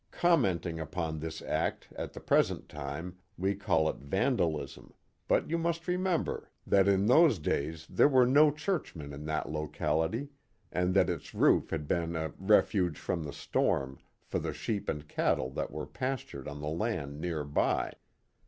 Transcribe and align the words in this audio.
Commenting 0.17 0.79
upon 0.79 1.19
this 1.19 1.43
act 1.43 1.89
at 1.95 2.13
the 2.13 2.19
present 2.19 2.67
time 2.67 3.19
we 3.37 3.53
call 3.53 3.87
it 3.87 3.97
vandalism, 3.97 4.95
but 5.27 5.47
you 5.47 5.59
must 5.59 5.87
remember 5.87 6.49
that 6.65 6.87
in 6.87 7.05
those 7.05 7.37
days 7.37 7.85
there 7.87 8.09
92 8.09 8.09
The 8.09 8.09
Mohawk 8.09 8.09
Valley 8.09 8.13
were 8.15 8.25
no 8.25 8.51
churchmen 8.57 9.13
in 9.13 9.25
that 9.27 9.51
locality, 9.51 10.29
and 10.71 10.93
that 10.95 11.07
its 11.11 11.35
roof 11.35 11.69
had 11.69 11.87
been 11.87 12.15
a 12.15 12.33
'* 12.35 12.37
refuge 12.39 12.97
from 12.97 13.21
the 13.21 13.31
storm" 13.31 13.99
for 14.27 14.39
the 14.39 14.53
sheep 14.53 14.89
and 14.89 15.07
cattle 15.07 15.51
that 15.51 15.69
were 15.69 15.85
pastured 15.85 16.47
on 16.47 16.61
the 16.61 16.67
land 16.67 17.21
near 17.21 17.43
by. 17.43 17.93